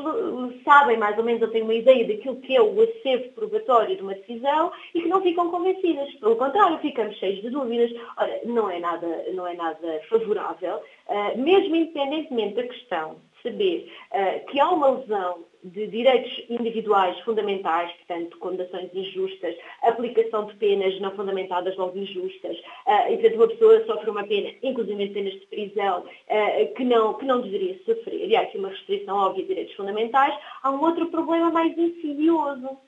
sabem 0.64 0.96
mais 0.96 1.18
ou 1.18 1.24
menos 1.24 1.42
ou 1.42 1.48
têm 1.48 1.62
uma 1.62 1.74
ideia 1.74 2.06
daquilo 2.06 2.40
que 2.40 2.56
é 2.56 2.62
o 2.62 2.80
acervo 2.80 3.32
probatório 3.32 3.96
de 3.96 4.02
uma 4.02 4.14
decisão 4.14 4.70
e 4.94 5.02
que 5.02 5.08
não 5.08 5.20
ficam 5.20 5.50
convencidas. 5.50 6.08
Pelo 6.14 6.36
contrário, 6.36 6.78
ficamos 6.78 7.16
cheios 7.16 7.42
de 7.42 7.50
dúvidas. 7.50 7.90
Ora, 8.16 8.40
não 8.44 8.70
é 8.70 8.78
nada, 8.78 9.24
não 9.34 9.46
é 9.46 9.54
nada 9.54 10.00
favorável, 10.08 10.76
uh, 10.76 11.38
mesmo 11.38 11.74
independentemente 11.74 12.54
da 12.54 12.62
questão 12.62 13.16
saber 13.42 13.92
uh, 14.12 14.46
que 14.46 14.60
há 14.60 14.70
uma 14.70 14.90
lesão 14.92 15.49
de 15.62 15.86
direitos 15.86 16.32
individuais 16.48 17.18
fundamentais, 17.20 17.92
portanto, 17.92 18.38
condenações 18.38 18.90
injustas, 18.94 19.54
aplicação 19.82 20.46
de 20.46 20.54
penas 20.54 20.98
não 21.00 21.10
fundamentadas 21.12 21.76
logo 21.76 21.98
injustas, 21.98 22.56
uh, 22.86 23.12
e 23.12 23.18
portanto 23.18 23.34
uma 23.36 23.48
pessoa 23.48 23.84
sofre 23.86 24.10
uma 24.10 24.24
pena, 24.24 24.50
inclusive 24.62 25.08
penas 25.10 25.34
de 25.34 25.46
prisão, 25.46 26.00
uh, 26.00 26.74
que, 26.74 26.84
não, 26.84 27.14
que 27.14 27.24
não 27.24 27.40
deveria 27.40 27.78
sofrer, 27.84 28.28
e 28.28 28.36
há 28.36 28.42
aqui 28.42 28.58
uma 28.58 28.70
restrição 28.70 29.16
óbvia 29.16 29.42
de 29.42 29.48
direitos 29.48 29.74
fundamentais, 29.74 30.34
há 30.62 30.70
um 30.70 30.80
outro 30.82 31.06
problema 31.06 31.50
mais 31.50 31.76
insidioso. 31.76 32.78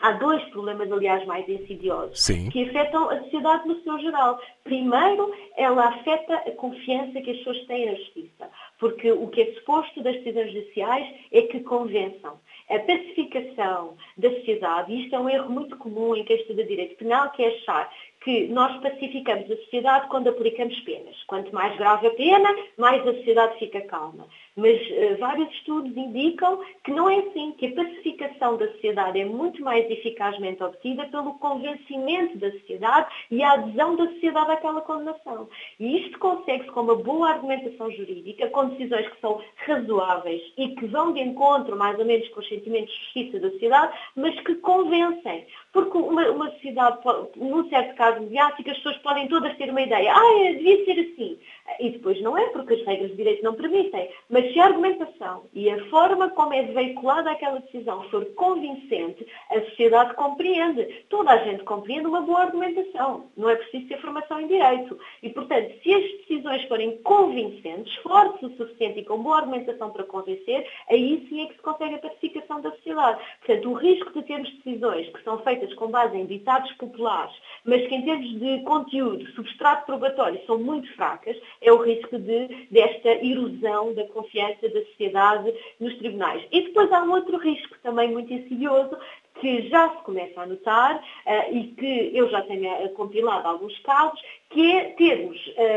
Há 0.00 0.12
dois 0.12 0.42
problemas, 0.50 0.90
aliás, 0.90 1.24
mais 1.26 1.48
insidiosos, 1.48 2.20
Sim. 2.20 2.50
que 2.50 2.64
afetam 2.64 3.10
a 3.10 3.20
sociedade 3.22 3.66
no 3.66 3.80
seu 3.82 3.98
geral. 3.98 4.40
Primeiro, 4.64 5.34
ela 5.56 5.88
afeta 5.88 6.34
a 6.34 6.50
confiança 6.52 7.20
que 7.20 7.30
as 7.30 7.38
pessoas 7.38 7.66
têm 7.66 7.86
na 7.86 7.94
justiça 7.94 8.48
porque 8.78 9.10
o 9.10 9.26
que 9.28 9.42
é 9.42 9.52
suposto 9.54 10.02
das 10.02 10.14
decisões 10.16 10.52
judiciais 10.52 11.14
é 11.32 11.42
que 11.42 11.60
convençam. 11.60 12.38
A 12.70 12.78
pacificação 12.80 13.96
da 14.16 14.30
sociedade, 14.30 14.92
e 14.92 15.04
isto 15.04 15.16
é 15.16 15.18
um 15.18 15.28
erro 15.28 15.50
muito 15.50 15.76
comum 15.76 16.14
em 16.14 16.24
quem 16.24 16.36
estuda 16.36 16.64
direito 16.64 16.96
penal, 16.96 17.30
que 17.30 17.42
é 17.42 17.48
achar 17.48 17.90
que 18.20 18.46
nós 18.48 18.80
pacificamos 18.82 19.50
a 19.50 19.56
sociedade 19.56 20.08
quando 20.08 20.28
aplicamos 20.28 20.78
penas. 20.80 21.16
Quanto 21.26 21.52
mais 21.54 21.76
grave 21.76 22.08
a 22.08 22.10
pena, 22.10 22.48
mais 22.76 23.06
a 23.06 23.14
sociedade 23.14 23.58
fica 23.58 23.80
calma. 23.82 24.26
Mas 24.58 24.76
uh, 24.90 25.16
vários 25.20 25.48
estudos 25.52 25.96
indicam 25.96 26.58
que 26.82 26.90
não 26.90 27.08
é 27.08 27.18
assim, 27.18 27.52
que 27.52 27.66
a 27.66 27.74
pacificação 27.76 28.56
da 28.56 28.66
sociedade 28.72 29.20
é 29.20 29.24
muito 29.24 29.62
mais 29.62 29.88
eficazmente 29.88 30.64
obtida 30.64 31.06
pelo 31.06 31.34
convencimento 31.34 32.36
da 32.38 32.50
sociedade 32.50 33.06
e 33.30 33.40
a 33.40 33.52
adesão 33.52 33.94
da 33.94 34.08
sociedade 34.08 34.50
àquela 34.50 34.80
condenação. 34.80 35.48
E 35.78 36.00
isto 36.00 36.18
consegue-se 36.18 36.72
com 36.72 36.80
uma 36.80 36.96
boa 36.96 37.30
argumentação 37.30 37.88
jurídica, 37.92 38.48
com 38.48 38.70
decisões 38.70 39.06
que 39.06 39.20
são 39.20 39.40
razoáveis 39.64 40.42
e 40.56 40.70
que 40.70 40.86
vão 40.86 41.12
de 41.12 41.20
encontro 41.20 41.76
mais 41.76 41.96
ou 41.96 42.04
menos 42.04 42.28
com 42.30 42.40
os 42.40 42.48
sentimentos 42.48 42.92
de 42.92 43.00
justiça 43.04 43.38
da 43.38 43.50
sociedade, 43.52 43.96
mas 44.16 44.38
que 44.40 44.56
convencem. 44.56 45.46
Porque 45.72 45.96
uma, 45.96 46.28
uma 46.30 46.50
sociedade, 46.50 46.98
num 47.36 47.68
certo 47.68 47.94
caso 47.94 48.20
mediático, 48.22 48.68
as 48.68 48.76
pessoas 48.78 48.96
podem 48.98 49.28
todas 49.28 49.56
ter 49.56 49.70
uma 49.70 49.82
ideia, 49.82 50.12
ah, 50.12 50.46
é, 50.46 50.54
devia 50.54 50.84
ser 50.84 51.00
assim. 51.00 51.38
E 51.78 51.90
depois 51.90 52.20
não 52.22 52.36
é, 52.36 52.46
porque 52.48 52.74
as 52.74 52.84
regras 52.84 53.10
de 53.10 53.16
direito 53.16 53.44
não 53.44 53.54
permitem. 53.54 54.10
Mas 54.28 54.47
se 54.52 54.60
a 54.60 54.66
argumentação 54.66 55.44
e 55.52 55.70
a 55.70 55.84
forma 55.86 56.30
como 56.30 56.54
é 56.54 56.62
veiculada 56.62 57.30
aquela 57.30 57.60
decisão 57.60 58.02
for 58.10 58.24
convincente, 58.34 59.26
a 59.50 59.60
sociedade 59.62 60.14
compreende. 60.14 61.04
Toda 61.08 61.32
a 61.32 61.38
gente 61.44 61.64
compreende 61.64 62.06
uma 62.06 62.20
boa 62.20 62.42
argumentação. 62.42 63.26
Não 63.36 63.48
é 63.50 63.56
preciso 63.56 63.88
ter 63.88 64.00
formação 64.00 64.40
em 64.40 64.46
direito. 64.46 64.98
E, 65.22 65.30
portanto, 65.30 65.72
se 65.82 65.92
as 65.92 66.02
decisões 66.02 66.62
forem 66.64 66.96
convincentes, 66.98 67.94
fortes 67.96 68.42
o 68.42 68.56
suficiente 68.56 69.00
e 69.00 69.04
com 69.04 69.22
boa 69.22 69.38
argumentação 69.38 69.90
para 69.90 70.04
convencer, 70.04 70.66
aí 70.90 71.26
sim 71.28 71.42
é 71.42 71.46
que 71.46 71.54
se 71.54 71.62
consegue 71.62 71.96
a 71.96 71.98
pacificação 71.98 72.60
da 72.60 72.70
sociedade. 72.72 73.20
Portanto, 73.44 73.70
o 73.70 73.74
risco 73.74 74.12
de 74.12 74.22
termos 74.22 74.52
decisões 74.56 75.08
que 75.08 75.22
são 75.24 75.38
feitas 75.38 75.72
com 75.74 75.88
base 75.88 76.16
em 76.16 76.26
ditados 76.26 76.70
populares, 76.72 77.34
mas 77.64 77.86
que 77.86 77.94
em 77.94 78.02
termos 78.02 78.38
de 78.38 78.62
conteúdo, 78.62 79.26
substrato 79.32 79.86
probatório, 79.86 80.40
são 80.46 80.58
muito 80.58 80.92
fracas, 80.94 81.36
é 81.60 81.72
o 81.72 81.82
risco 81.82 82.18
de, 82.18 82.66
desta 82.70 83.10
erosão 83.24 83.94
da 83.94 84.04
confiança 84.04 84.27
da 84.34 84.84
sociedade 84.86 85.54
nos 85.80 85.96
tribunais. 85.98 86.44
E 86.50 86.62
depois 86.62 86.90
há 86.92 87.02
um 87.02 87.12
outro 87.12 87.38
risco 87.38 87.76
também 87.82 88.10
muito 88.10 88.32
insidioso, 88.32 88.96
que 89.40 89.68
já 89.68 89.88
se 89.90 90.02
começa 90.02 90.40
a 90.40 90.46
notar 90.46 90.96
uh, 90.96 91.56
e 91.56 91.68
que 91.74 92.10
eu 92.12 92.28
já 92.28 92.42
tenho 92.42 92.70
uh, 92.70 92.88
compilado 92.90 93.46
alguns 93.46 93.78
casos, 93.80 94.20
que 94.50 94.72
é 94.72 94.84
termos 94.90 95.36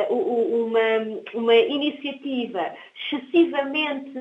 uh, 0.10 0.14
uma, 0.14 0.80
uma 1.34 1.56
iniciativa 1.56 2.74
excessivamente 2.96 4.12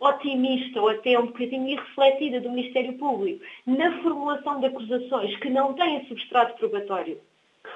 otimista 0.00 0.80
ou 0.80 0.88
até 0.88 1.18
um 1.18 1.26
bocadinho 1.26 1.68
irrefletida 1.68 2.40
do 2.40 2.50
Ministério 2.50 2.94
Público 2.94 3.44
na 3.66 4.00
formulação 4.02 4.60
de 4.60 4.66
acusações 4.66 5.36
que 5.36 5.50
não 5.50 5.74
têm 5.74 6.04
substrato 6.06 6.58
probatório 6.58 7.20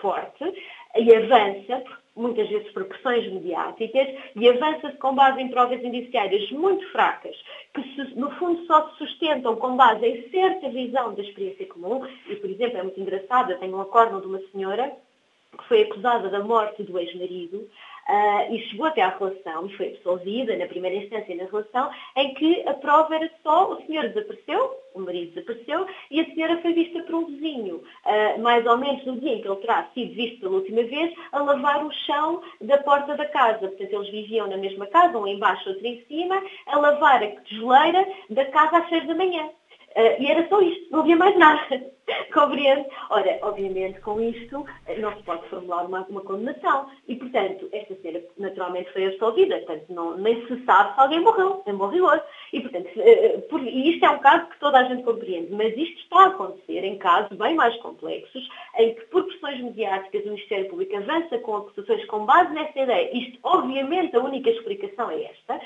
forte 0.00 0.44
e 0.96 1.14
avança, 1.14 1.84
muitas 2.16 2.48
vezes 2.48 2.70
por 2.72 2.84
pressões 2.84 3.30
mediáticas, 3.32 4.08
e 4.36 4.48
avança-se 4.48 4.96
com 4.98 5.14
base 5.14 5.40
em 5.40 5.48
provas 5.48 5.82
indiciárias 5.82 6.50
muito 6.50 6.86
fracas, 6.92 7.36
que 7.74 8.14
no 8.14 8.30
fundo 8.32 8.64
só 8.66 8.90
se 8.90 8.98
sustentam 8.98 9.56
com 9.56 9.76
base 9.76 10.06
em 10.06 10.30
certa 10.30 10.68
visão 10.68 11.14
da 11.14 11.22
experiência 11.22 11.66
comum, 11.66 12.06
e 12.28 12.36
por 12.36 12.50
exemplo, 12.50 12.78
é 12.78 12.82
muito 12.82 13.00
engraçado, 13.00 13.52
eu 13.52 13.58
tenho 13.58 13.76
um 13.76 13.80
acórdão 13.80 14.20
de 14.20 14.26
uma 14.26 14.40
senhora 14.52 14.92
que 15.56 15.64
foi 15.68 15.82
acusada 15.82 16.28
da 16.28 16.40
morte 16.40 16.82
do 16.82 16.98
ex-marido, 16.98 17.68
Uh, 18.06 18.54
e 18.54 18.58
chegou 18.68 18.86
até 18.86 19.00
à 19.00 19.08
relação, 19.08 19.68
foi 19.70 19.94
absolvida 19.94 20.54
na 20.56 20.66
primeira 20.66 20.96
instância 20.96 21.34
na 21.34 21.44
relação, 21.44 21.90
em 22.16 22.34
que 22.34 22.62
a 22.68 22.74
prova 22.74 23.14
era 23.14 23.30
só 23.42 23.72
o 23.72 23.86
senhor 23.86 24.08
desapareceu, 24.08 24.76
o 24.94 25.00
marido 25.00 25.32
desapareceu, 25.32 25.86
e 26.10 26.20
a 26.20 26.24
senhora 26.26 26.60
foi 26.60 26.74
vista 26.74 27.02
por 27.04 27.14
um 27.14 27.26
vizinho, 27.26 27.76
uh, 27.76 28.42
mais 28.42 28.66
ou 28.66 28.76
menos 28.76 29.04
no 29.06 29.18
dia 29.18 29.32
em 29.32 29.40
que 29.40 29.48
ele 29.48 29.56
terá 29.56 29.88
sido 29.94 30.14
visto 30.14 30.40
pela 30.40 30.56
última 30.56 30.82
vez, 30.82 31.14
a 31.32 31.40
lavar 31.40 31.84
o 31.84 31.90
chão 31.92 32.42
da 32.60 32.76
porta 32.78 33.16
da 33.16 33.26
casa. 33.26 33.68
Portanto, 33.68 33.92
eles 33.92 34.10
viviam 34.10 34.46
na 34.48 34.58
mesma 34.58 34.86
casa, 34.86 35.16
um 35.16 35.26
embaixo, 35.26 35.70
outro 35.70 35.86
em 35.86 36.04
cima, 36.06 36.42
a 36.66 36.78
lavar 36.78 37.22
a 37.22 37.30
tijoleira 37.42 38.06
da 38.28 38.44
casa 38.46 38.78
às 38.78 38.88
seis 38.90 39.06
da 39.06 39.14
manhã. 39.14 39.48
Uh, 39.96 40.20
e 40.20 40.30
era 40.30 40.48
só 40.48 40.60
isto, 40.60 40.90
não 40.90 41.00
havia 41.00 41.16
mais 41.16 41.36
nada. 41.38 41.94
Compreende? 42.32 42.86
Ora, 43.10 43.38
obviamente, 43.42 44.00
com 44.00 44.20
isto 44.20 44.66
eh, 44.86 44.98
não 44.98 45.16
se 45.16 45.22
pode 45.22 45.48
formular 45.48 45.86
uma, 45.86 46.04
uma 46.08 46.20
condenação. 46.20 46.90
E, 47.08 47.16
portanto, 47.16 47.68
esta 47.72 47.94
senhora 47.96 48.22
naturalmente 48.36 48.92
foi 48.92 49.06
absolvida. 49.06 49.56
Portanto, 49.58 49.84
não, 49.88 50.16
nem 50.16 50.46
se 50.46 50.64
sabe 50.64 50.94
se 50.94 51.00
alguém 51.00 51.20
morreu, 51.20 51.62
em 51.66 51.74
bom 51.74 51.88
rigor. 51.88 52.22
E, 52.52 52.60
portanto, 52.60 52.88
uh, 52.96 53.40
por, 53.42 53.62
e 53.62 53.94
isto 53.94 54.04
é 54.04 54.10
um 54.10 54.18
caso 54.18 54.46
que 54.48 54.60
toda 54.60 54.78
a 54.78 54.84
gente 54.84 55.02
compreende. 55.02 55.52
Mas 55.52 55.76
isto 55.76 56.00
está 56.00 56.24
a 56.24 56.26
acontecer 56.26 56.84
em 56.84 56.98
casos 56.98 57.36
bem 57.38 57.54
mais 57.54 57.76
complexos, 57.76 58.48
em 58.78 58.94
que, 58.94 59.02
por 59.06 59.24
pressões 59.24 59.60
mediáticas, 59.60 60.24
o 60.24 60.30
Ministério 60.30 60.68
Público 60.68 60.96
avança 60.96 61.38
com 61.38 61.56
acusações 61.56 62.04
com 62.06 62.26
base 62.26 62.52
nessa 62.52 62.78
ideia. 62.78 63.16
Isto, 63.16 63.38
obviamente, 63.42 64.16
a 64.16 64.20
única 64.20 64.50
explicação 64.50 65.10
é 65.10 65.24
esta. 65.24 65.60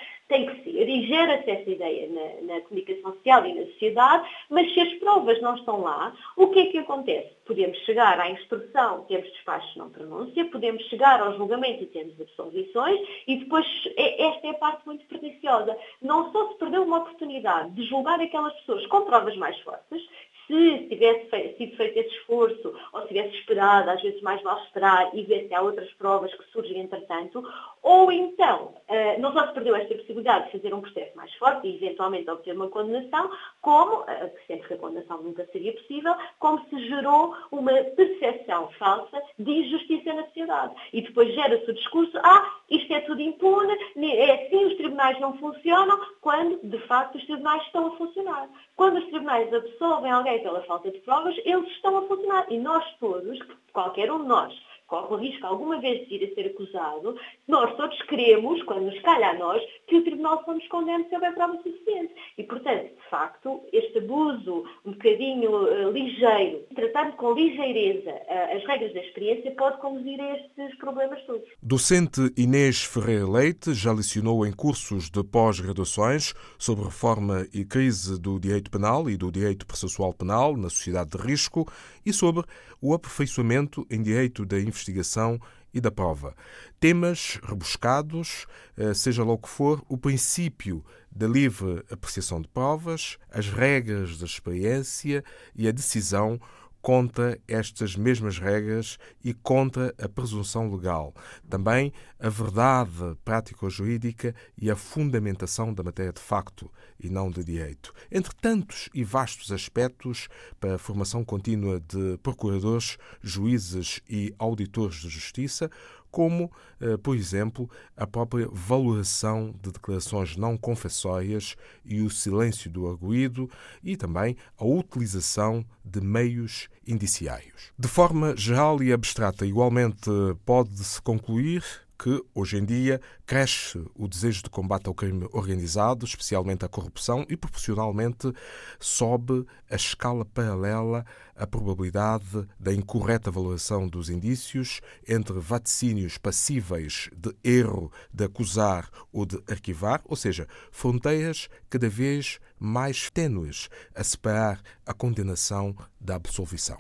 E 0.98 1.06
gera-se 1.06 1.48
essa 1.48 1.70
ideia 1.70 2.08
na, 2.08 2.54
na 2.54 2.60
comunicação 2.62 3.12
social 3.12 3.46
e 3.46 3.54
na 3.54 3.66
sociedade, 3.66 4.28
mas 4.50 4.74
se 4.74 4.80
as 4.80 4.92
provas 4.94 5.40
não 5.40 5.54
estão 5.54 5.80
lá, 5.80 6.12
o 6.36 6.48
que 6.48 6.58
é 6.58 6.66
que 6.66 6.78
acontece? 6.78 7.36
Podemos 7.46 7.78
chegar 7.84 8.18
à 8.18 8.28
instrução, 8.28 9.04
temos 9.04 9.30
despachos 9.30 9.76
não 9.76 9.90
pronúncia, 9.90 10.44
podemos 10.46 10.82
chegar 10.86 11.22
ao 11.22 11.36
julgamento 11.36 11.84
e 11.84 11.86
temos 11.86 12.20
absolvições, 12.20 13.00
e 13.28 13.36
depois 13.36 13.64
é, 13.96 14.26
esta 14.26 14.48
é 14.48 14.50
a 14.50 14.54
parte 14.54 14.84
muito 14.86 15.06
perniciosa. 15.06 15.78
Não 16.02 16.32
só 16.32 16.48
se 16.48 16.58
perdeu 16.58 16.82
uma 16.82 16.98
oportunidade 16.98 17.70
de 17.76 17.84
julgar 17.84 18.20
aquelas 18.20 18.54
pessoas 18.54 18.84
com 18.88 19.02
provas 19.02 19.36
mais 19.36 19.56
fortes, 19.60 20.02
se 20.48 20.86
tivesse 20.88 21.56
sido 21.58 21.76
feito 21.76 21.98
esse 21.98 22.16
esforço, 22.16 22.74
ou 22.92 23.02
se 23.02 23.08
tivesse 23.08 23.36
esperado, 23.36 23.90
às 23.90 24.00
vezes 24.00 24.20
mais 24.22 24.42
vale 24.42 24.64
esperar 24.64 25.14
e 25.14 25.22
ver 25.22 25.46
se 25.46 25.54
há 25.54 25.60
outras 25.60 25.92
provas 25.92 26.34
que 26.34 26.50
surgem 26.50 26.80
entretanto, 26.80 27.46
ou 27.88 28.12
então, 28.12 28.74
uh, 28.86 29.18
não 29.18 29.32
só 29.32 29.46
se 29.46 29.54
perdeu 29.54 29.74
esta 29.74 29.94
possibilidade 29.94 30.44
de 30.44 30.52
fazer 30.52 30.74
um 30.74 30.82
processo 30.82 31.16
mais 31.16 31.32
forte 31.36 31.66
e 31.66 31.76
eventualmente 31.76 32.28
obter 32.28 32.54
uma 32.54 32.68
condenação, 32.68 33.30
como, 33.62 34.02
uh, 34.02 34.30
sempre 34.46 34.68
que 34.68 34.74
a 34.74 34.76
condenação 34.76 35.22
nunca 35.22 35.46
seria 35.46 35.72
possível, 35.72 36.14
como 36.38 36.62
se 36.68 36.86
gerou 36.86 37.34
uma 37.50 37.72
percepção 37.72 38.68
falsa 38.78 39.22
de 39.38 39.50
injustiça 39.50 40.12
na 40.12 40.24
sociedade. 40.24 40.74
E 40.92 41.00
depois 41.00 41.34
gera-se 41.34 41.70
o 41.70 41.72
discurso, 41.72 42.12
ah, 42.18 42.56
isto 42.68 42.92
é 42.92 43.00
tudo 43.00 43.22
impune, 43.22 43.72
é 43.96 44.32
assim, 44.34 44.66
os 44.66 44.76
tribunais 44.76 45.18
não 45.18 45.38
funcionam, 45.38 45.98
quando, 46.20 46.60
de 46.62 46.78
facto, 46.80 47.16
os 47.16 47.24
tribunais 47.24 47.62
estão 47.62 47.86
a 47.86 47.96
funcionar. 47.96 48.50
Quando 48.76 48.98
os 48.98 49.06
tribunais 49.06 49.50
absolvem 49.54 50.10
alguém 50.10 50.42
pela 50.42 50.60
falta 50.64 50.90
de 50.90 50.98
provas, 50.98 51.34
eles 51.42 51.70
estão 51.70 51.96
a 51.96 52.02
funcionar. 52.02 52.44
E 52.50 52.58
nós 52.58 52.84
todos, 53.00 53.38
qualquer 53.72 54.12
um 54.12 54.20
de 54.20 54.28
nós, 54.28 54.67
corre 54.88 55.14
o 55.14 55.18
risco 55.18 55.46
alguma 55.46 55.78
vez 55.80 56.08
de 56.08 56.14
ir 56.14 56.24
a 56.24 56.34
ser 56.34 56.46
acusado, 56.48 57.14
nós 57.46 57.76
todos 57.76 58.00
queremos, 58.02 58.62
quando 58.64 58.86
nos 58.86 58.98
calha 59.02 59.30
a 59.30 59.34
nós, 59.34 59.62
que 59.86 59.96
o 59.96 60.02
Tribunal 60.02 60.42
só 60.44 60.54
nos 60.54 60.66
condene 60.68 61.06
se 61.08 61.14
houver 61.14 61.34
prova 61.34 61.56
suficiente. 61.58 62.12
E, 62.36 62.42
portanto, 62.42 62.84
de 62.84 63.10
facto, 63.10 63.60
este 63.72 63.98
abuso 63.98 64.64
um 64.84 64.92
bocadinho 64.92 65.50
uh, 65.50 65.90
ligeiro, 65.92 66.64
tratando 66.74 67.12
com 67.16 67.34
ligeireza 67.34 68.10
uh, 68.10 68.56
as 68.56 68.64
regras 68.66 68.94
da 68.94 69.00
experiência, 69.00 69.50
pode 69.52 69.78
conduzir 69.78 70.20
a 70.20 70.36
estes 70.36 70.78
problemas 70.78 71.22
todos. 71.26 71.46
Docente 71.62 72.32
Inês 72.36 72.82
Ferreira 72.82 73.28
Leite 73.28 73.74
já 73.74 73.92
lecionou 73.92 74.46
em 74.46 74.52
cursos 74.52 75.10
de 75.10 75.22
pós-graduações 75.22 76.32
sobre 76.58 76.86
reforma 76.86 77.46
e 77.52 77.64
crise 77.64 78.18
do 78.18 78.40
direito 78.40 78.70
penal 78.70 79.10
e 79.10 79.16
do 79.16 79.30
direito 79.30 79.66
processual 79.66 80.14
penal 80.14 80.56
na 80.56 80.70
sociedade 80.70 81.10
de 81.10 81.18
risco 81.18 81.70
e 82.06 82.12
sobre 82.12 82.42
o 82.80 82.94
aperfeiçoamento 82.94 83.86
em 83.90 84.02
direito 84.02 84.46
da 84.46 84.58
investigação 84.78 85.40
e 85.74 85.80
da 85.80 85.90
prova. 85.90 86.34
Temas 86.80 87.38
rebuscados, 87.42 88.46
eh, 88.76 88.94
seja 88.94 89.24
lá 89.24 89.32
o 89.32 89.38
que 89.38 89.48
for, 89.48 89.84
o 89.88 89.98
princípio 89.98 90.84
da 91.10 91.26
livre 91.26 91.84
apreciação 91.90 92.40
de 92.40 92.48
provas, 92.48 93.18
as 93.30 93.48
regras 93.50 94.18
da 94.18 94.24
experiência 94.24 95.24
e 95.54 95.68
a 95.68 95.72
decisão 95.72 96.40
contra 96.80 97.38
estas 97.46 97.96
mesmas 97.96 98.38
regras 98.38 98.98
e 99.22 99.34
contra 99.34 99.94
a 100.00 100.08
presunção 100.08 100.72
legal. 100.74 101.14
Também 101.48 101.92
a 102.18 102.28
verdade 102.28 103.16
prático-jurídica 103.24 104.34
e 104.56 104.70
a 104.70 104.76
fundamentação 104.76 105.72
da 105.72 105.82
matéria 105.82 106.12
de 106.12 106.20
facto 106.20 106.70
e 106.98 107.08
não 107.08 107.30
de 107.30 107.44
direito. 107.44 107.92
Entre 108.10 108.34
tantos 108.34 108.88
e 108.94 109.04
vastos 109.04 109.52
aspectos 109.52 110.28
para 110.58 110.76
a 110.76 110.78
formação 110.78 111.24
contínua 111.24 111.80
de 111.80 112.18
procuradores, 112.22 112.96
juízes 113.22 114.00
e 114.08 114.34
auditores 114.38 114.96
de 114.96 115.08
justiça, 115.08 115.70
como, 116.10 116.50
eh, 116.80 116.96
por 116.96 117.16
exemplo, 117.16 117.70
a 117.96 118.06
própria 118.06 118.48
valoração 118.50 119.54
de 119.62 119.72
declarações 119.72 120.36
não 120.36 120.56
confessórias 120.56 121.56
e 121.84 122.00
o 122.02 122.10
silêncio 122.10 122.70
do 122.70 122.88
arguído 122.88 123.50
e 123.82 123.96
também 123.96 124.36
a 124.56 124.64
utilização 124.64 125.64
de 125.84 126.00
meios 126.00 126.68
indiciários. 126.86 127.72
De 127.78 127.88
forma 127.88 128.36
geral 128.36 128.82
e 128.82 128.92
abstrata, 128.92 129.46
igualmente 129.46 130.10
pode-se 130.44 131.00
concluir 131.02 131.62
que, 131.98 132.22
hoje 132.34 132.58
em 132.58 132.64
dia, 132.64 133.00
cresce 133.26 133.84
o 133.94 134.06
desejo 134.06 134.44
de 134.44 134.50
combate 134.50 134.86
ao 134.86 134.94
crime 134.94 135.28
organizado, 135.32 136.06
especialmente 136.06 136.64
à 136.64 136.68
corrupção, 136.68 137.26
e 137.28 137.36
proporcionalmente 137.36 138.32
sobe 138.78 139.44
a 139.68 139.74
escala 139.74 140.24
paralela 140.24 141.04
a 141.34 141.46
probabilidade 141.46 142.46
da 142.58 142.72
incorreta 142.72 143.30
valoração 143.30 143.88
dos 143.88 144.10
indícios 144.10 144.80
entre 145.06 145.38
vaticínios 145.38 146.18
passíveis 146.18 147.08
de 147.16 147.34
erro 147.44 147.92
de 148.12 148.24
acusar 148.24 148.88
ou 149.12 149.24
de 149.24 149.40
arquivar, 149.48 150.00
ou 150.04 150.16
seja, 150.16 150.48
fronteiras 150.70 151.48
cada 151.70 151.88
vez 151.88 152.38
mais 152.58 153.10
tênues 153.10 153.68
a 153.94 154.02
separar 154.02 154.60
a 154.84 154.92
condenação 154.92 155.76
da 156.00 156.16
absolvição. 156.16 156.78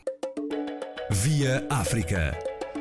Via 1.10 1.66
África. 1.70 2.57